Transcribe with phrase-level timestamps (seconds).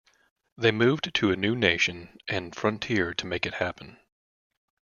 [0.57, 3.99] They moved to a new nation and frontier to make it happen.